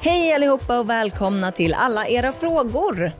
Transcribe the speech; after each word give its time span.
Hej 0.00 0.34
allihopa 0.34 0.78
och 0.78 0.90
välkomna 0.90 1.52
till 1.52 1.74
alla 1.74 2.06
era 2.06 2.32
frågor. 2.32 3.12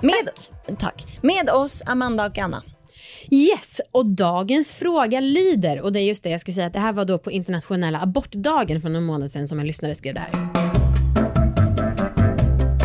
Med, 0.00 0.12
tack. 0.26 0.78
tack. 0.78 1.18
Med 1.22 1.50
oss 1.50 1.82
Amanda 1.86 2.26
och 2.26 2.38
Anna. 2.38 2.62
Yes, 3.30 3.80
och 3.92 4.06
dagens 4.06 4.74
fråga 4.74 5.20
lyder, 5.20 5.80
och 5.80 5.92
det 5.92 6.00
är 6.00 6.04
just 6.04 6.24
det 6.24 6.30
jag 6.30 6.40
ska 6.40 6.52
säga 6.52 6.66
att 6.66 6.72
det 6.72 6.78
här 6.78 6.92
var 6.92 7.04
då 7.04 7.18
på 7.18 7.30
internationella 7.30 8.00
abortdagen 8.00 8.80
för 8.80 8.88
någon 8.88 9.04
månad 9.04 9.30
sedan 9.30 9.48
som 9.48 9.60
en 9.60 9.66
lyssnare 9.66 9.94
skrev 9.94 10.14
det 10.14 10.20
här. 10.20 10.57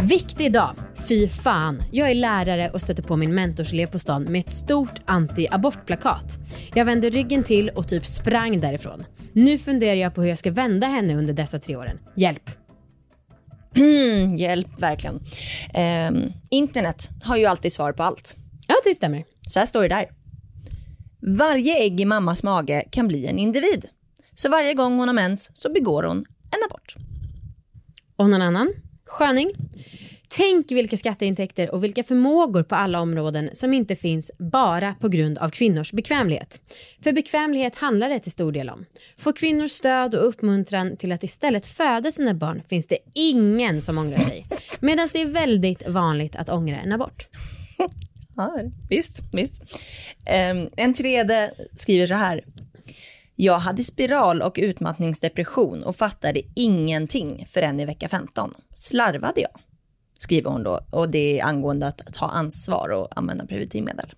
Viktig 0.03 0.53
dag. 0.53 0.75
Fy 1.09 1.27
fan. 1.29 1.83
Jag 1.91 2.11
är 2.11 2.15
lärare 2.15 2.69
och 2.69 2.81
stöter 2.81 3.03
på 3.03 3.15
min 3.15 3.35
mentorselev 3.35 3.87
på 3.87 3.99
stan 3.99 4.23
med 4.23 4.39
ett 4.39 4.49
stort 4.49 5.01
anti-abortplakat. 5.05 6.39
Jag 6.75 6.85
vände 6.85 7.09
ryggen 7.09 7.43
till 7.43 7.69
och 7.69 7.87
typ 7.87 8.05
sprang 8.05 8.59
därifrån. 8.59 9.05
Nu 9.33 9.57
funderar 9.57 9.95
jag 9.95 10.15
på 10.15 10.21
hur 10.21 10.29
jag 10.29 10.37
ska 10.37 10.51
vända 10.51 10.87
henne 10.87 11.15
under 11.15 11.33
dessa 11.33 11.59
tre 11.59 11.75
åren. 11.75 11.99
Hjälp. 12.15 12.49
Hjälp, 14.37 14.81
verkligen. 14.81 15.15
Um, 15.15 16.33
internet 16.51 17.09
har 17.23 17.37
ju 17.37 17.45
alltid 17.45 17.73
svar 17.73 17.93
på 17.93 18.03
allt. 18.03 18.37
Ja, 18.67 18.75
det 18.83 18.95
stämmer. 18.95 19.23
Så 19.47 19.59
här 19.59 19.65
står 19.65 19.81
det 19.81 19.87
där. 19.87 20.09
Varje 21.37 21.83
ägg 21.83 22.01
i 22.01 22.05
mammas 22.05 22.43
mage 22.43 22.85
kan 22.91 23.07
bli 23.07 23.27
en 23.27 23.39
individ. 23.39 23.85
Så 24.35 24.49
varje 24.49 24.73
gång 24.73 24.97
hon 24.97 25.07
har 25.07 25.15
mens 25.15 25.51
så 25.53 25.73
begår 25.73 26.03
hon 26.03 26.17
en 26.17 26.69
abort. 26.69 26.95
Och 28.15 28.29
någon 28.29 28.41
annan? 28.41 28.73
Sköning. 29.13 29.51
Tänk 30.27 30.71
vilka 30.71 30.97
skatteintäkter 30.97 31.73
och 31.73 31.83
vilka 31.83 32.03
förmågor 32.03 32.63
på 32.63 32.75
alla 32.75 33.01
områden 33.01 33.49
som 33.53 33.73
inte 33.73 33.95
finns 33.95 34.31
bara 34.37 34.95
på 34.99 35.07
grund 35.07 35.37
av 35.37 35.49
kvinnors 35.49 35.91
bekvämlighet. 35.91 36.61
För 37.03 37.11
bekvämlighet 37.11 37.75
handlar 37.75 38.09
det 38.09 38.19
till 38.19 38.31
stor 38.31 38.51
del 38.51 38.69
om. 38.69 38.85
Får 39.17 39.33
kvinnor 39.33 39.67
stöd 39.67 40.15
och 40.15 40.27
uppmuntran 40.27 40.97
till 40.97 41.11
att 41.11 41.23
istället 41.23 41.65
föda 41.65 42.11
sina 42.11 42.33
barn 42.33 42.61
finns 42.69 42.87
det 42.87 42.97
ingen 43.13 43.81
som 43.81 43.97
ångrar 43.97 44.19
sig. 44.19 44.45
Medan 44.79 45.09
det 45.13 45.21
är 45.21 45.25
väldigt 45.25 45.89
vanligt 45.89 46.35
att 46.35 46.49
ångra 46.49 46.77
en 46.77 46.91
abort. 46.91 47.27
Ja, 48.35 48.59
visst, 48.89 49.19
visst. 49.31 49.61
Um, 50.51 50.69
en 50.77 50.93
tredje 50.93 51.51
skriver 51.75 52.07
så 52.07 52.13
här. 52.13 52.43
Jag 53.43 53.59
hade 53.59 53.83
spiral 53.83 54.41
och 54.41 54.59
utmattningsdepression 54.61 55.83
och 55.83 55.95
fattade 55.95 56.41
ingenting 56.55 57.45
förrän 57.49 57.79
i 57.79 57.85
vecka 57.85 58.09
15. 58.09 58.53
Slarvade 58.75 59.41
jag? 59.41 59.51
Skriver 60.17 60.51
hon 60.51 60.63
då 60.63 60.79
och 60.91 61.09
det 61.09 61.39
är 61.39 61.45
angående 61.45 61.87
att 61.87 62.13
ta 62.13 62.25
ansvar 62.25 62.89
och 62.89 63.07
använda 63.15 63.45
preventivmedel. 63.45 64.13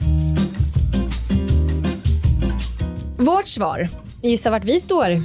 Vårt 3.18 3.48
svar. 3.48 3.90
Gissa 4.24 4.52
vart 4.52 4.66
vi 4.66 4.80
står. 4.80 5.10
eh, 5.12 5.22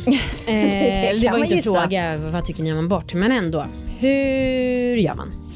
det, 0.47 1.19
det 1.21 1.31
var 1.31 1.45
inte 1.45 1.63
fråga, 1.63 2.17
vad 2.17 2.45
tycker 2.45 2.63
ni 2.63 2.73
om 2.73 2.85
abort? 2.85 3.15
Men 3.15 3.33
ändå. 3.33 3.67
Hur 3.99 4.97
gör 4.97 5.15
man? 5.15 5.50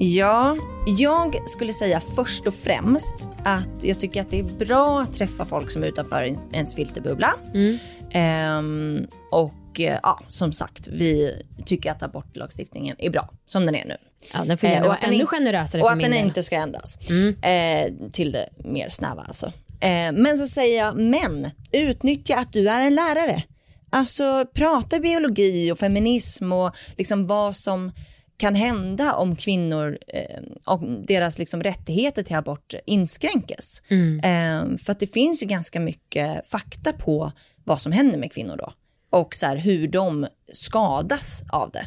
Ja, 0.00 0.56
jag 0.86 1.48
skulle 1.48 1.72
säga 1.72 2.00
först 2.00 2.46
och 2.46 2.54
främst 2.54 3.28
att 3.44 3.84
jag 3.84 4.00
tycker 4.00 4.20
att 4.20 4.30
det 4.30 4.38
är 4.38 4.42
bra 4.42 5.00
att 5.00 5.12
träffa 5.12 5.44
folk 5.44 5.70
som 5.70 5.82
är 5.82 5.86
utanför 5.86 6.36
ens 6.52 6.74
filterbubbla. 6.74 7.34
Mm. 7.54 7.78
Ehm, 8.10 9.06
och 9.30 9.80
eh, 9.80 9.98
ja, 10.02 10.20
som 10.28 10.52
sagt, 10.52 10.88
vi 10.88 11.42
tycker 11.64 11.90
att 11.90 12.02
abortlagstiftningen 12.02 12.96
är 12.98 13.10
bra 13.10 13.28
som 13.46 13.66
den 13.66 13.74
är 13.74 13.84
nu. 13.84 13.96
Ja, 14.32 14.44
den 14.44 14.58
får 14.58 14.66
Eh, 14.66 14.72
gärna 14.72 14.86
och 14.86 14.88
vara 14.88 14.98
ännu 14.98 15.26
generösare 15.26 15.82
Och 15.82 15.92
att 15.92 16.00
den 16.00 16.14
inte 16.14 16.42
ska 16.42 16.56
ändras 16.56 16.98
Mm. 17.10 17.36
eh, 17.42 18.10
till 18.10 18.32
det 18.32 18.48
mer 18.64 18.88
snäva 18.88 19.22
alltså. 19.22 19.46
Eh, 19.80 20.12
men 20.12 20.38
så 20.38 20.46
säger 20.46 20.78
jag, 20.78 20.96
men 20.96 21.50
utnyttja 21.72 22.36
att 22.36 22.52
du 22.52 22.68
är 22.68 22.80
en 22.80 22.94
lärare. 22.94 23.42
Alltså 23.90 24.46
prata 24.54 24.98
biologi 24.98 25.72
och 25.72 25.78
feminism 25.78 26.52
och 26.52 26.76
liksom 26.96 27.26
vad 27.26 27.56
som 27.56 27.92
kan 28.38 28.54
hända 28.54 29.14
om 29.14 29.36
kvinnor, 29.36 29.98
eh, 30.06 30.42
om 30.64 31.06
deras 31.06 31.38
liksom 31.38 31.62
rättigheter 31.62 32.22
till 32.22 32.36
abort 32.36 32.74
inskränkes. 32.86 33.82
Mm. 33.88 34.18
Eh, 34.18 34.78
för 34.78 34.92
att 34.92 35.00
det 35.00 35.06
finns 35.06 35.42
ju 35.42 35.46
ganska 35.46 35.80
mycket 35.80 36.48
fakta 36.48 36.92
på 36.92 37.32
vad 37.64 37.80
som 37.80 37.92
händer 37.92 38.18
med 38.18 38.32
kvinnor 38.32 38.56
då. 38.56 38.72
Och 39.10 39.34
så 39.34 39.46
här, 39.46 39.56
hur 39.56 39.88
de 39.88 40.26
skadas 40.52 41.44
av 41.52 41.70
det. 41.70 41.86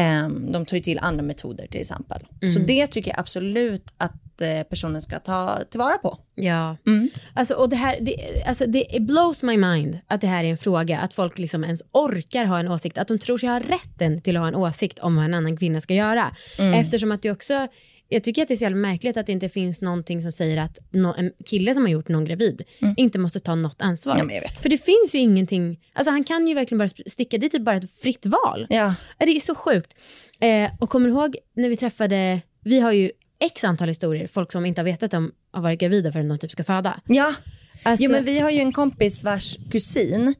Eh, 0.00 0.28
de 0.28 0.66
tar 0.66 0.76
ju 0.76 0.82
till 0.82 0.98
andra 0.98 1.22
metoder 1.22 1.66
till 1.66 1.80
exempel. 1.80 2.26
Så 2.54 2.58
det 2.58 2.86
tycker 2.86 3.10
jag 3.10 3.20
absolut 3.20 3.86
att 3.96 4.12
eh, 4.42 4.62
personen 4.62 5.02
ska 5.02 5.18
ta 5.18 5.58
tillvara 5.70 5.98
på. 5.98 6.18
Ja. 6.34 6.76
Mm. 6.86 7.08
Alltså, 7.34 7.54
och 7.54 7.68
det 7.68 7.76
här, 7.76 7.98
det, 8.00 8.14
alltså, 8.46 8.66
det 8.66 8.96
it 8.96 9.02
blows 9.02 9.42
my 9.42 9.56
mind 9.56 9.98
att 10.06 10.20
det 10.20 10.26
här 10.26 10.44
är 10.44 10.48
en 10.50 10.58
fråga, 10.58 10.98
att 10.98 11.14
folk 11.14 11.38
liksom 11.38 11.64
ens 11.64 11.82
orkar 11.92 12.44
ha 12.44 12.58
en 12.58 12.68
åsikt, 12.68 12.98
att 12.98 13.08
de 13.08 13.18
tror 13.18 13.38
sig 13.38 13.48
ha 13.48 13.58
rätten 13.60 14.20
till 14.22 14.36
att 14.36 14.40
ha 14.42 14.48
en 14.48 14.54
åsikt 14.54 14.98
om 14.98 15.16
vad 15.16 15.24
en 15.24 15.34
annan 15.34 15.56
kvinna 15.56 15.80
ska 15.80 15.94
göra. 15.94 16.36
Mm. 16.58 16.74
Eftersom 16.80 17.12
att 17.12 17.22
det 17.22 17.30
också, 17.30 17.66
jag 18.08 18.24
tycker 18.24 18.42
att 18.42 18.48
det 18.48 18.54
är 18.54 18.56
så 18.56 18.64
jävla 18.64 18.76
märkligt 18.76 19.16
att 19.16 19.26
det 19.26 19.32
inte 19.32 19.48
finns 19.48 19.82
någonting 19.82 20.22
som 20.22 20.32
säger 20.32 20.56
att 20.56 20.78
nå- 20.90 21.14
en 21.18 21.32
kille 21.46 21.74
som 21.74 21.82
har 21.82 21.90
gjort 21.90 22.08
någon 22.08 22.24
gravid 22.24 22.62
inte 22.96 23.18
måste 23.18 23.40
ta 23.40 23.54
något 23.54 23.82
ansvar. 23.82 24.12
Mm. 24.14 24.18
Ja, 24.22 24.26
men 24.26 24.34
jag 24.34 24.42
vet. 24.42 24.58
För 24.58 24.68
det 24.68 24.78
finns 24.78 25.14
ju 25.14 25.18
ingenting, 25.18 25.80
alltså 25.92 26.10
han 26.10 26.24
kan 26.24 26.46
ju 26.46 26.54
verkligen 26.54 26.78
bara 26.78 26.88
sticka, 27.06 27.38
det 27.38 27.46
är 27.46 27.50
typ 27.50 27.64
bara 27.64 27.76
ett 27.76 28.00
fritt 28.02 28.26
val. 28.26 28.66
Ja, 28.70 28.94
Det 29.18 29.36
är 29.36 29.40
så 29.40 29.54
sjukt. 29.54 29.94
Eh, 30.40 30.70
och 30.80 30.90
kommer 30.90 31.08
du 31.08 31.12
ihåg 31.14 31.36
när 31.56 31.68
vi 31.68 31.76
träffade, 31.76 32.40
vi 32.64 32.80
har 32.80 32.92
ju 32.92 33.10
x 33.40 33.64
antal 33.64 33.88
historier, 33.88 34.26
folk 34.26 34.52
som 34.52 34.66
inte 34.66 34.80
har 34.80 34.84
vetat 34.84 35.14
om 35.14 35.32
har 35.52 35.62
varit 35.62 35.80
gravida 35.80 36.12
förrän 36.12 36.28
de 36.28 36.38
typ 36.38 36.50
ska 36.52 36.64
föda. 36.64 37.00
Ja. 37.06 37.34
Alltså, 37.82 38.04
Jo 38.04 38.12
men 38.12 38.24
vi 38.24 38.38
har 38.40 38.50
ju 38.50 38.58
en 38.60 38.72
kompis 38.72 39.24
vars 39.24 39.56
kusin, 39.70 40.34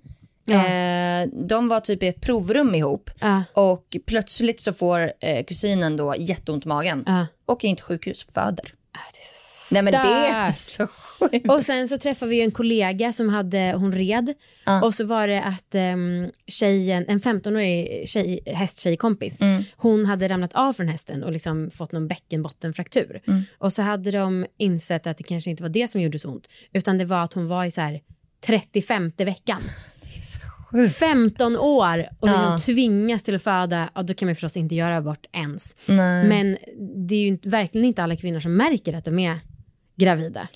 Ja. 0.45 0.67
eh, 0.67 1.29
de 1.33 1.69
var 1.69 1.81
typ 1.81 2.03
i 2.03 2.07
ett 2.09 2.21
provrum 2.21 2.75
ihop 2.75 3.11
Ja. 3.21 3.43
och 3.53 3.97
plötsligt 4.07 4.61
så 4.61 4.73
får 4.73 5.13
eh, 5.21 5.45
kusinen 5.45 5.97
då 5.97 6.15
jätteont 6.19 6.65
i 6.65 6.69
magen, 6.69 7.05
Ja. 7.07 7.27
åker 7.47 7.69
in 7.69 7.77
till 7.77 7.85
sjukhus, 7.85 8.27
föder. 8.35 8.75
Ah, 8.95 8.99
det 9.13 9.19
är 9.19 9.23
så 9.23 9.60
Nej 9.73 9.83
men 9.83 9.93
det 9.93 9.99
är 9.99 10.53
så 10.57 10.87
sjukt. 10.87 11.51
Och 11.51 11.65
sen 11.65 11.89
så 11.89 11.99
träffade 11.99 12.31
vi 12.31 12.41
en 12.41 12.51
kollega 12.51 13.13
som 13.13 13.29
hade, 13.29 13.73
hon 13.77 13.93
red 13.95 14.35
Ja. 14.67 14.83
och 14.85 14.95
så 14.95 15.05
var 15.05 15.29
det 15.29 15.43
att 15.43 15.75
um, 15.95 16.31
tjejen, 16.47 17.05
en 17.09 17.21
15-årig 17.21 18.09
tjej, 18.09 18.41
hästtjejkompis, 18.47 19.41
Mm. 19.43 19.63
hon 19.77 20.07
hade 20.07 20.29
ramlat 20.29 20.53
av 20.55 20.73
från 20.73 20.89
hästen 20.89 21.25
och 21.25 21.33
liksom 21.33 21.71
fått 21.71 21.93
någon 21.93 22.09
bäckenbottenfraktur. 22.09 23.21
Mm. 23.27 23.43
Och 23.59 23.73
så 23.73 23.83
hade 23.83 24.11
de 24.11 24.47
insett 24.59 25.07
att 25.07 25.19
det 25.19 25.25
kanske 25.25 25.51
inte 25.51 25.63
var 25.63 25.71
det 25.71 25.91
som 25.91 26.01
gjorde 26.01 26.19
så 26.19 26.29
ont, 26.31 26.49
utan 26.73 26.99
det 26.99 27.05
var 27.05 27.25
att 27.25 27.33
hon 27.33 27.49
var 27.49 27.65
i 27.65 27.71
så 27.71 27.81
här 27.81 28.01
35 28.47 29.13
veckan. 29.17 29.61
15 30.99 31.57
år 31.57 32.09
och 32.21 32.27
när 32.29 32.35
Ja. 32.43 32.49
de 32.51 32.59
tvingas 32.59 33.23
till 33.23 33.35
att 33.35 33.43
föda, 33.43 33.91
ja, 33.95 34.03
då 34.03 34.15
kan 34.15 34.27
man 34.29 34.35
förstås 34.35 34.57
inte 34.57 34.75
göra 34.75 34.97
abort 34.97 35.27
ens. 35.33 35.77
Nej. 35.87 36.29
Men 36.29 36.57
det 37.09 37.15
är 37.15 37.19
ju 37.31 37.39
verkligen 37.43 37.85
inte 37.85 38.03
alla 38.03 38.17
kvinnor 38.17 38.41
som 38.41 38.57
märker 38.57 38.95
att 38.97 39.05
de 39.05 39.19
är 39.19 39.41
gravida. 40.01 40.49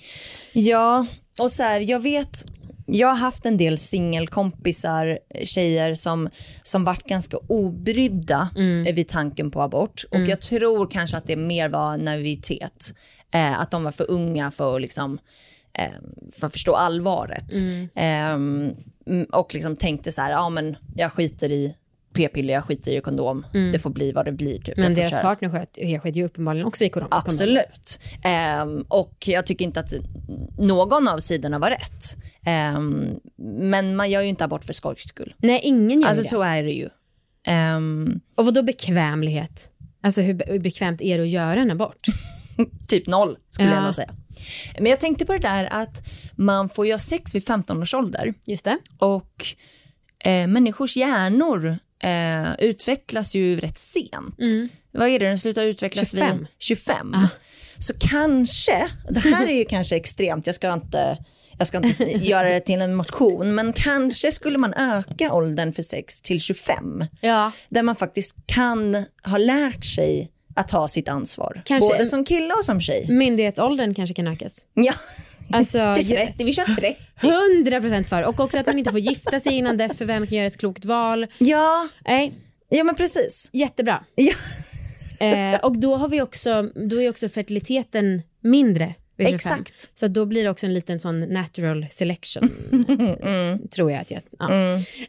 Ja, 0.53 1.07
och 1.39 1.53
så 1.53 1.63
här, 1.63 1.81
jag 1.81 2.01
vet, 2.01 2.47
jag 2.87 3.09
har 3.09 3.17
haft 3.17 3.47
en 3.47 3.57
del 3.57 3.79
singelkompisar, 3.79 5.19
tjejer 5.45 5.95
som, 5.95 6.29
som 6.63 6.85
varit 6.85 7.05
ganska 7.05 7.37
obrydda 7.37 8.49
eh, 8.87 8.95
vid 8.95 9.09
tanken 9.09 9.51
på 9.51 9.63
abort. 9.63 10.05
Och 10.11 10.21
jag 10.21 10.41
tror 10.41 10.91
kanske 10.91 11.17
att 11.17 11.27
det 11.27 11.37
mer 11.37 11.69
var 11.69 11.97
naivitet. 11.97 12.95
Eh, 13.35 13.61
att 13.61 13.71
de 13.71 13.85
var 13.85 13.91
för 13.91 14.11
unga 14.11 14.51
för 14.51 14.77
att 14.77 14.83
liksom, 14.83 15.19
eh, 15.79 15.93
för 16.33 16.47
att 16.47 16.53
förstå 16.53 16.75
allvaret. 16.75 17.53
Ehm, 17.95 18.75
mm, 19.07 19.27
och 19.33 19.55
liksom 19.55 19.77
tänkte 19.77 20.13
så 20.13 20.23
här, 20.23 20.31
ja 20.31 20.49
men 20.49 20.77
jag 20.97 21.13
skiter 21.13 21.53
i 21.53 21.75
p-piller, 22.15 22.55
jag 22.55 22.65
skiter 22.65 22.93
i 22.93 23.01
kondom. 23.01 23.47
Det 23.73 23.79
får 23.79 23.91
bli 23.91 24.13
vad 24.13 24.25
det 24.25 24.33
blir. 24.33 24.61
Typ. 24.61 24.77
Men 24.77 24.95
deras 24.95 25.11
partner 25.21 25.49
sköt, 25.51 26.03
sket 26.03 26.17
ju 26.17 26.25
uppenbarligen 26.25 26.67
också 26.67 26.85
i 26.85 26.89
kondom. 26.89 27.09
Absolut. 27.13 28.01
Ehm, 28.25 28.85
och 28.89 29.15
jag 29.27 29.47
tycker 29.47 29.65
inte 29.65 29.81
att 29.81 29.95
någon 30.59 31.09
av 31.09 31.19
sidorna 31.19 31.59
var 31.59 31.71
rätt. 31.71 32.17
Ehm, 32.47 33.07
men 33.59 33.97
man 33.97 34.11
gör 34.11 34.21
ju 34.21 34.29
inte 34.29 34.45
abort 34.45 34.65
för 34.65 34.73
skojs 34.73 35.09
skull. 35.09 35.35
Nej, 35.39 35.61
ingen 35.65 36.01
gör 36.01 36.09
Alltså 36.09 36.23
det. 36.23 36.29
så 36.29 36.43
är 36.43 36.63
det 36.63 36.73
ju. 36.73 36.89
Ehm, 37.47 38.21
Och 38.35 38.45
vad 38.45 38.55
då 38.55 38.63
bekvämlighet? 38.63 39.69
Alltså 40.03 40.21
hur, 40.21 40.35
be- 40.35 40.45
hur 40.49 40.61
bekvämt 40.61 41.01
är 41.03 41.19
det 41.19 41.25
att 41.25 41.31
göra 41.31 41.61
en 41.61 41.71
abort? 41.71 42.07
typ 42.89 43.07
noll 43.07 43.37
skulle 43.49 43.69
Ja. 43.69 43.75
jag 43.75 43.85
nog 43.85 43.95
säga. 43.95 44.11
Men 44.81 44.87
jag 44.91 45.01
tänkte 45.01 45.27
på 45.27 45.33
det 45.33 45.39
där 45.39 45.69
att 45.71 46.03
man 46.37 46.69
får 46.69 46.87
ju 46.87 46.93
ha 46.93 46.99
sex 46.99 47.35
vid 47.35 47.47
15 47.47 47.83
års 47.83 47.95
ålder. 47.95 48.35
Just 48.47 48.65
det. 48.65 48.79
Och 48.99 49.45
eh, 50.25 50.47
människors 50.47 50.97
hjärnor 50.97 51.79
eh, 52.03 52.55
utvecklas 52.59 53.35
ju 53.35 53.61
rätt 53.61 53.79
sent. 53.79 54.39
Vad 54.93 55.09
är 55.09 55.19
det, 55.19 55.27
den 55.27 55.39
slutar 55.39 55.65
utvecklas 55.65 56.11
25. 56.11 56.39
vid 56.39 56.47
25. 56.59 57.17
Så 57.79 57.95
kanske, 58.01 58.89
det 59.11 59.21
här 59.21 59.47
är 59.47 59.55
ju 59.55 59.65
kanske 59.65 59.97
extremt, 59.97 60.47
jag 60.47 60.55
ska 60.55 60.73
inte, 60.73 61.19
jag 61.59 61.67
ska 61.67 61.77
inte 61.77 62.05
göra 62.05 62.49
det 62.49 62.61
till 62.61 62.81
en 62.81 62.95
motion, 62.95 63.55
men 63.55 63.73
kanske 63.73 64.33
skulle 64.33 64.59
man 64.59 64.75
öka 64.75 65.33
åldern 65.33 65.73
för 65.73 65.83
sex 65.83 66.21
till 66.21 66.41
25. 66.41 67.05
Ja. 67.21 67.53
Där 67.69 67.83
man 67.83 67.97
faktiskt 67.97 68.37
kan 68.47 69.05
ha 69.25 69.39
lärt 69.39 69.85
sig 69.85 70.31
att 70.57 70.69
ta 70.69 70.89
sitt 70.89 71.09
ansvar. 71.09 71.63
Kanske 71.65 71.93
Både 71.93 72.07
som 72.07 72.25
kille 72.25 72.55
och 72.55 72.65
som 72.65 72.81
tjej. 72.81 73.07
Myndighetsåldern 73.09 73.95
kanske 73.95 74.15
kan 74.15 74.27
ökas. 74.27 74.65
Ja, 74.75 74.95
Alltså, 75.55 75.95
Till 75.95 76.09
30, 76.09 76.45
vi 76.45 76.53
kör 76.53 76.65
30. 76.65 76.97
100 77.57 77.81
procent 77.81 78.07
för. 78.07 78.23
Och 78.23 78.41
också 78.41 78.59
att 78.59 78.67
man 78.67 78.79
inte 78.79 78.91
får 78.91 79.01
gifta 79.01 79.41
sig 79.41 79.53
innan 79.55 79.77
dess 79.77 79.99
för 79.99 80.05
vem 80.05 80.27
kan 80.27 80.37
göra 80.39 80.47
ett 80.47 80.57
klokt 80.59 80.85
val. 80.85 81.27
Ja, 81.39 81.89
Nej, 82.07 82.33
ja 82.69 82.85
men 82.85 82.95
precis. 82.95 83.51
jättebra. 83.53 84.05
Ja. 84.15 84.33
Eh, 85.27 85.61
och 85.61 85.79
då 85.79 85.97
har 85.97 86.09
vi 86.09 86.23
också, 86.23 86.63
då 86.75 87.03
är 87.03 87.11
också 87.11 87.29
fertiliteten 87.29 88.23
mindre 88.41 88.95
vid 89.17 89.27
25. 89.27 89.35
Exakt. 89.35 89.91
Så 89.95 90.09
då 90.09 90.27
blir 90.27 90.45
det 90.45 90.51
också 90.51 90.67
en 90.67 90.75
liten 90.75 91.01
sån 91.01 91.21
natural 91.21 91.87
selection. 91.91 92.51
Tror 93.75 93.91
jag 93.93 94.01
att 94.01 94.11
jag... 94.11 94.21
Ja. 94.39 94.51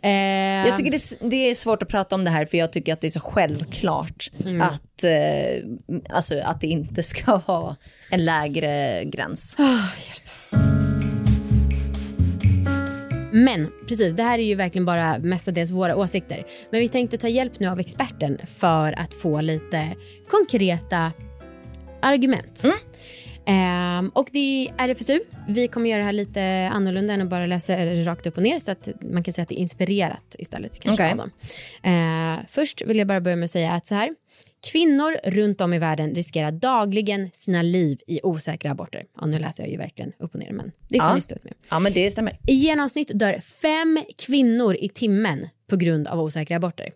Eh, 0.02 0.68
Jag 0.68 0.78
tycker 0.78 0.92
det, 0.92 0.98
är- 0.98 1.30
det 1.30 1.36
är 1.50 1.56
svårt 1.56 1.84
att 1.84 1.90
prata 1.90 2.16
om 2.16 2.24
det 2.26 2.32
här 2.32 2.46
för 2.46 2.58
jag 2.58 2.72
tycker 2.74 2.94
att 2.94 3.02
det 3.02 3.08
är 3.08 3.12
så 3.12 3.20
självklart 3.20 4.32
att, 4.62 5.04
eh, 5.04 5.64
alltså, 6.16 6.40
att 6.44 6.62
det 6.62 6.68
inte 6.68 7.04
ska 7.04 7.42
vara 7.46 7.76
en 8.10 8.26
lägre 8.26 9.04
gräns. 9.06 9.58
Men 13.36 13.72
precis, 13.88 14.14
det 14.14 14.24
här 14.24 14.40
är 14.40 14.44
ju 14.44 14.56
verkligen 14.56 14.86
bara 14.86 15.20
mestadels 15.20 15.72
våra 15.72 15.96
åsikter. 15.96 16.46
Men 16.70 16.80
vi 16.80 16.90
tänkte 16.90 17.18
ta 17.18 17.28
hjälp 17.28 17.60
nu 17.60 17.68
av 17.68 17.80
experten 17.80 18.38
för 18.48 19.00
att 19.00 19.14
få 19.14 19.42
lite 19.42 19.96
konkreta 20.28 21.12
argument. 22.02 22.64
Ehm, 23.46 24.10
och 24.10 24.30
det 24.32 24.68
är 24.78 24.90
RFSU. 24.90 25.20
Vi 25.48 25.68
kommer 25.68 25.90
göra 25.90 26.00
det 26.00 26.06
här 26.06 26.14
lite 26.14 26.70
annorlunda 26.74 27.14
än 27.14 27.22
att 27.22 27.30
bara 27.30 27.46
läsa 27.46 27.76
det 27.76 28.04
rakt 28.04 28.28
upp 28.28 28.38
och 28.38 28.44
ner 28.44 28.60
så 28.60 28.72
att 28.72 28.90
man 29.02 29.24
kan 29.24 29.34
säga 29.34 29.44
att 29.44 29.50
det 29.50 29.56
är 29.56 29.62
inspirerat 29.62 30.36
istället. 30.40 30.80
Kanske 30.80 31.04
Okej. 31.04 31.12
av 31.12 31.18
dem. 31.18 31.32
Ehm, 31.84 32.38
först 32.48 32.82
vill 32.82 32.98
jag 32.98 33.08
bara 33.08 33.22
börja 33.22 33.36
med 33.36 33.46
att 33.46 33.52
säga 33.52 33.72
att 33.72 33.86
så 33.86 33.96
här. 33.96 34.10
Kvinnor 34.72 35.18
runt 35.32 35.62
om 35.62 35.74
i 35.74 35.80
världen 35.80 36.16
riskerar 36.16 36.52
dagligen 36.52 37.30
sina 37.34 37.62
liv 37.62 38.00
i 38.08 38.20
osäkra 38.24 38.72
aborter. 38.72 39.04
Ja, 39.20 39.26
nu 39.26 39.40
läser 39.40 39.64
jag 39.64 39.72
ju 39.72 39.78
verkligen 39.78 40.12
upp 40.20 40.34
och 40.36 40.40
ner, 40.40 40.52
men 40.52 40.72
det 40.90 41.00
får 41.00 41.08
Ja. 41.10 41.16
ni 41.16 41.22
stå 41.22 41.36
ut 41.36 41.44
med. 41.44 41.54
Ja 41.70 41.80
men 41.80 41.94
det 41.94 42.12
stämmer. 42.12 42.40
I 42.48 42.54
genomsnitt 42.54 43.12
dör 43.14 43.40
fem 43.62 44.00
kvinnor 44.18 44.76
i 44.76 44.90
timmen 44.90 45.48
på 45.70 45.76
grund 45.76 46.08
av 46.08 46.20
osäkra 46.20 46.58
aborter. 46.58 46.90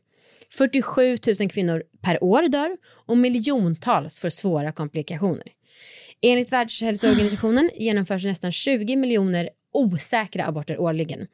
47 0.58 1.18
000 1.40 1.50
kvinnor 1.50 1.84
per 2.02 2.24
år 2.24 2.48
dör 2.48 2.78
och 3.06 3.18
miljontals 3.18 4.20
får 4.20 4.30
svåra 4.30 4.72
komplikationer. 4.72 5.48
Enligt 6.22 6.52
Världshälsoorganisationen 6.52 7.70
genomförs 7.76 8.26
nästan 8.26 8.52
20 8.52 8.96
miljoner 8.96 9.50
osäkra 9.74 10.46
aborter 10.46 10.78
årligen 10.82 11.28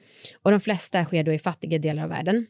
och 0.43 0.51
de 0.51 0.59
flesta 0.59 1.05
sker 1.05 1.23
då 1.23 1.33
i 1.33 1.39
fattiga 1.39 1.79
delar 1.79 2.03
av 2.03 2.09
världen. 2.09 2.45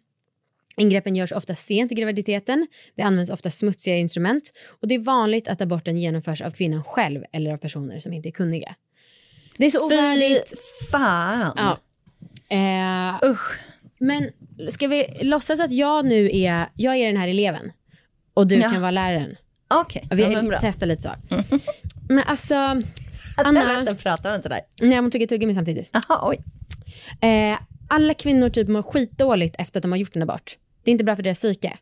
Ingreppen 0.78 1.16
görs 1.16 1.32
ofta 1.32 1.56
sent 1.56 1.92
i 1.92 1.96
graviditeten, 1.96 2.68
det 2.96 3.04
används 3.04 3.32
ofta 3.32 3.52
smutsiga 3.52 3.98
instrument 3.98 4.54
och 4.82 4.88
det 4.88 4.96
är 4.96 5.00
vanligt 5.00 5.48
att 5.48 5.62
aborten 5.62 5.98
genomförs 5.98 6.42
av 6.42 6.52
kvinnan 6.52 6.84
själv 6.84 7.24
eller 7.32 7.54
av 7.54 7.58
personer 7.58 8.00
som 8.00 8.14
inte 8.14 8.30
är 8.30 8.32
kunniga. 8.32 8.76
Det 9.58 9.66
är 9.66 9.70
så 9.70 9.90
Fy 9.90 9.96
ovärdigt. 9.96 10.54
fan. 10.92 11.54
Ja. 11.58 11.78
Eh, 12.58 13.30
Usch. 13.30 13.60
men 14.00 14.30
ska 14.70 14.88
vi 14.88 15.06
låtsas 15.22 15.60
att 15.60 15.72
jag 15.74 16.06
nu 16.06 16.30
är, 16.34 16.66
jag 16.74 16.96
är 16.98 17.08
den 17.08 17.18
här 17.18 17.28
eleven 17.28 17.72
och 18.34 18.48
du 18.48 18.56
Ja. 18.56 18.70
kan 18.70 18.82
vara 18.82 18.92
läraren? 18.92 19.36
Okej, 19.68 20.08
Vi 20.12 20.24
ja, 20.24 20.58
testar 20.62 20.86
lite 20.86 21.02
så. 21.02 21.10
Men 22.10 22.24
alltså, 22.28 22.56
Anna. 22.56 22.82
Anna, 23.38 23.66
Vänta, 23.66 23.96
pratar 23.96 24.36
inte 24.36 24.50
där. 24.50 24.62
nej 24.82 24.92
jag 24.96 25.04
måste 25.04 25.16
tugga 25.18 25.28
tuggummi 25.28 25.54
samtidigt. 25.56 25.90
Jaha, 25.92 26.20
oj. 26.30 26.40
Eh, 27.30 27.60
alla 27.90 28.14
kvinnor 28.14 28.50
typ 28.50 28.68
mår 28.68 28.82
skitdåligt 28.84 29.56
efter 29.60 29.80
att 29.80 29.82
de 29.82 29.92
har 29.92 30.00
gjort 30.00 30.16
en 30.16 30.22
abort. 30.22 30.58
Det 30.86 30.92
är 30.92 30.92
inte 30.92 31.04
bra 31.04 31.16
för 31.16 31.24
deras 31.24 31.38
psyke. 31.38 31.78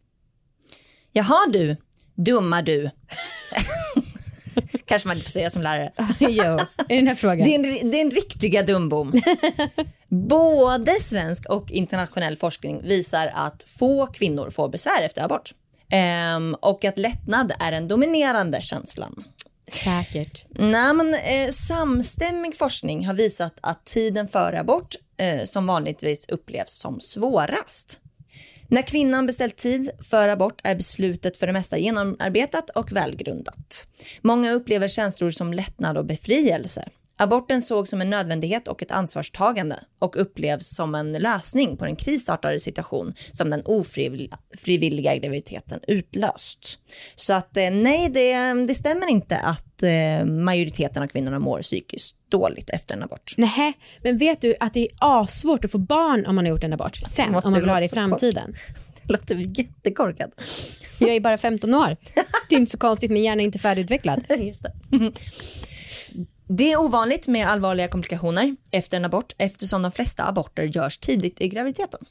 Jaha 1.11 1.47
du, 1.53 1.77
dumma 2.15 2.61
du. 2.61 2.89
Kanske 4.85 5.07
man 5.07 5.17
inte 5.17 5.25
får 5.25 5.31
säga 5.31 5.49
som 5.49 5.61
lärare. 5.61 5.91
jo, 6.19 6.59
i 6.89 6.95
den 6.95 7.07
här 7.07 7.15
frågan. 7.15 7.47
Det 7.47 7.55
är 7.55 7.83
en, 7.83 7.91
det 7.91 7.97
är 7.97 8.01
en 8.01 8.11
riktiga 8.11 8.63
dumbom. 8.63 9.21
Både 10.07 10.99
svensk 10.99 11.49
och 11.49 11.71
internationell 11.71 12.37
forskning 12.37 12.81
visar 12.83 13.31
att 13.33 13.63
få 13.63 14.07
kvinnor 14.07 14.49
får 14.49 14.69
besvär 14.69 15.01
efter 15.01 15.21
abort. 15.21 15.51
Ehm, 15.89 16.55
och 16.61 16.85
att 16.85 16.97
lättnad 16.97 17.53
är 17.59 17.71
den 17.71 17.87
dominerande 17.87 18.61
känslan. 18.61 19.23
Säkert. 19.71 20.45
Nej, 20.49 20.93
men, 20.93 21.13
eh, 21.13 21.49
samstämmig 21.49 22.57
forskning 22.57 23.05
har 23.05 23.13
visat 23.13 23.57
att 23.61 23.85
tiden 23.85 24.27
före 24.27 24.59
abort 24.59 24.95
eh, 25.17 25.43
som 25.43 25.67
vanligtvis 25.67 26.29
upplevs 26.29 26.73
som 26.73 27.01
svårast. 27.01 27.99
När 28.73 28.81
kvinnan 28.81 29.25
beställt 29.25 29.57
tid 29.57 29.91
för 30.01 30.27
abort 30.27 30.61
är 30.63 30.75
beslutet 30.75 31.37
för 31.37 31.47
det 31.47 31.53
mesta 31.53 31.77
genomarbetat 31.77 32.69
och 32.69 32.91
välgrundat. 32.91 33.87
Många 34.21 34.51
upplever 34.51 34.87
känslor 34.87 35.31
som 35.31 35.53
lättnad 35.53 35.97
och 35.97 36.05
befrielse. 36.05 36.89
Aborten 37.17 37.61
sågs 37.61 37.89
som 37.89 38.01
en 38.01 38.09
nödvändighet 38.09 38.67
och 38.67 38.81
ett 38.81 38.91
ansvarstagande 38.91 39.79
och 39.99 40.21
upplevs 40.21 40.75
som 40.75 40.95
en 40.95 41.11
lösning 41.11 41.77
på 41.77 41.85
den 41.85 41.95
krisartade 41.95 42.59
situation 42.59 43.13
som 43.31 43.49
den 43.49 43.61
ofrivilliga 43.65 45.15
graviditeten 45.15 45.79
utlöst. 45.87 46.79
Så 47.15 47.33
att 47.33 47.57
eh, 47.57 47.71
nej, 47.71 48.09
det, 48.09 48.53
det 48.67 48.75
stämmer 48.75 49.09
inte 49.09 49.37
att 49.37 49.83
eh, 49.83 50.25
majoriteten 50.25 51.03
av 51.03 51.07
kvinnorna 51.07 51.39
mår 51.39 51.61
psykiskt 51.61 52.17
dåligt 52.29 52.69
efter 52.69 52.95
en 52.95 53.03
abort. 53.03 53.33
Nej, 53.37 53.73
men 54.01 54.17
vet 54.17 54.41
du 54.41 54.55
att 54.59 54.73
det 54.73 54.79
är 54.79 54.89
assvårt 54.99 55.65
att 55.65 55.71
få 55.71 55.77
barn 55.77 56.25
om 56.25 56.35
man 56.35 56.45
har 56.45 56.49
gjort 56.49 56.63
en 56.63 56.73
abort 56.73 56.95
sen, 56.95 57.35
om 57.35 57.41
man 57.43 57.53
vill 57.53 57.69
ha 57.69 57.79
det 57.79 57.85
i 57.85 57.89
framtiden. 57.89 58.53
Det 59.05 59.13
låter 59.13 59.59
jättekorkat. 59.59 60.29
Jag 60.97 61.09
är 61.09 61.19
bara 61.19 61.37
15 61.37 61.73
år. 61.73 61.97
Det 62.49 62.55
är 62.55 62.59
inte 62.59 62.71
så 62.71 62.77
konstigt, 62.77 63.11
min 63.11 63.23
hjärna 63.23 63.41
är 63.41 63.45
inte 63.45 63.59
färdigutvecklad. 63.59 64.23
Just 64.39 64.63
det. 64.63 64.71
Det 66.57 66.71
är 66.71 66.79
ovanligt 66.79 67.27
med 67.27 67.47
allvarliga 67.47 67.87
komplikationer 67.87 68.55
efter 68.71 68.97
en 68.97 69.05
abort 69.05 69.33
eftersom 69.37 69.81
de 69.81 69.91
flesta 69.91 70.23
aborter 70.23 70.63
görs 70.63 70.97
tidigt 70.97 71.41
i 71.41 71.47
graviditeten. 71.47 72.05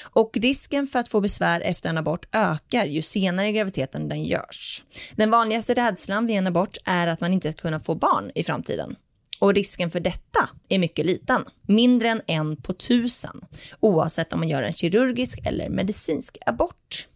Och 0.00 0.36
risken 0.36 0.86
för 0.86 0.98
att 0.98 1.08
få 1.08 1.20
besvär 1.20 1.60
efter 1.60 1.88
en 1.88 1.98
abort 1.98 2.26
ökar 2.32 2.86
ju 2.86 3.02
senare 3.02 3.48
i 3.48 3.52
graviditeten 3.52 4.08
den 4.08 4.24
görs. 4.24 4.84
Den 5.12 5.30
vanligaste 5.30 5.74
rädslan 5.74 6.26
vid 6.26 6.36
en 6.36 6.46
abort 6.46 6.76
är 6.84 7.06
att 7.06 7.20
man 7.20 7.32
inte 7.32 7.52
ska 7.52 7.62
kunna 7.62 7.80
få 7.80 7.94
barn 7.94 8.30
i 8.34 8.44
framtiden. 8.44 8.96
Och 9.38 9.54
risken 9.54 9.90
för 9.90 10.00
detta 10.00 10.48
är 10.68 10.78
mycket 10.78 11.06
liten, 11.06 11.44
mindre 11.62 12.08
än 12.08 12.22
en 12.26 12.56
på 12.56 12.72
tusen, 12.72 13.40
oavsett 13.80 14.32
om 14.32 14.38
man 14.38 14.48
gör 14.48 14.62
en 14.62 14.72
kirurgisk 14.72 15.38
eller 15.44 15.68
medicinsk 15.68 16.38
abort. 16.46 17.08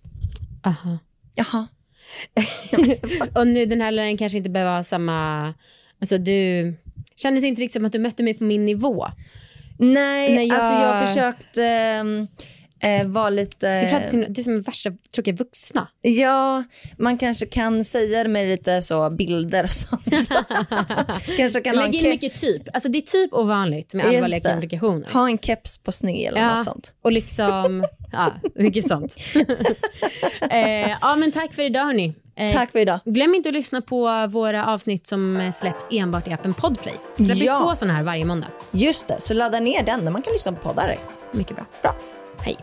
Aha. 0.65 0.99
Jaha, 1.35 1.67
Och 3.35 3.47
nu 3.47 3.67
den 3.67 3.81
här 3.81 3.91
läraren 3.91 4.17
kanske 4.17 4.39
inte 4.39 4.51
behöver 4.51 4.77
ha 4.77 4.83
samma... 4.83 5.55
Alltså 6.01 6.19
du 6.19 6.75
kändes 7.17 7.45
inte 7.45 7.63
riktigt 7.63 7.73
som 7.77 7.85
att 7.85 7.93
du 7.93 7.99
mötte 7.99 8.23
mig 8.23 8.35
på 8.35 8.45
min 8.45 8.67
nivå. 8.67 9.07
Nej, 9.79 10.35
När 10.35 10.43
jag- 10.43 10.59
alltså 10.61 10.83
jag 10.83 11.09
försökte 11.09 11.63
eh, 12.81 13.07
vara 13.07 13.31
lite... 13.31 13.81
Du 13.85 13.89
pratar 13.91 14.07
som, 14.11 14.21
du 14.29 14.41
är 14.41 14.45
som 14.45 14.63
värsta 14.63 14.91
tråkiga 15.15 15.35
vuxna. 15.35 15.89
Ja, 16.03 16.65
man 16.99 17.19
kanske 17.19 17.47
kan 17.47 17.85
säga 17.85 18.23
det 18.23 18.29
med 18.29 18.49
lite 18.49 18.83
så 18.83 19.11
bilder 19.11 19.65
och 19.65 19.71
sånt. 19.71 20.03
kanske 21.37 21.61
kan 21.61 21.77
Lägg 21.77 21.95
in 21.95 22.05
ke- 22.05 22.09
mycket 22.09 22.35
typ. 22.41 22.63
Alltså 22.75 22.89
det 22.89 22.99
är 22.99 23.03
typ 23.03 23.33
ovanligt 23.33 23.95
med 23.95 24.07
allvarliga 24.07 24.41
komplikationer. 24.51 25.09
ha 25.13 25.29
en 25.29 25.39
keps 25.39 25.79
på 25.79 25.93
sned 25.93 26.29
eller 26.29 26.55
något 26.57 26.65
sånt. 26.65 26.95
och 27.03 27.13
liksom, 27.13 27.85
ja, 28.13 28.33
mycket 28.55 28.89
sånt. 28.89 29.17
eh, 30.51 30.91
ja, 31.01 31.17
men 31.19 31.33
tack 31.33 31.55
för 31.55 31.63
idag 31.63 31.85
hörni. 31.85 32.15
Eh, 32.37 32.53
Tack 32.53 32.73
för 32.73 32.79
idag. 32.79 33.01
Glöm 33.05 33.35
inte 33.35 33.49
att 33.49 33.55
lyssna 33.55 33.81
på 33.81 34.27
våra 34.31 34.67
avsnitt 34.67 35.07
som 35.07 35.37
eh, 35.37 35.53
släpps 35.53 35.87
enbart 35.91 36.29
i 36.29 36.33
appen 36.33 36.55
Podplay. 36.55 36.95
Släpper 37.17 37.45
Ja. 37.45 37.61
två 37.61 37.77
sådana 37.77 37.95
här 37.95 38.03
varje 38.03 38.25
måndag. 38.25 38.47
Just 38.71 39.09
det, 39.09 39.21
så 39.21 39.35
ladda 39.35 39.61
ner 39.61 39.83
den 39.83 40.05
där 40.05 40.13
man 40.13 40.23
kan 40.23 40.33
lyssna 40.33 40.53
på 40.53 40.69
poddar. 40.69 40.99
Mycket 41.33 41.57
bra. 41.57 41.67
Bra. 41.83 41.95
Hej. 42.39 42.57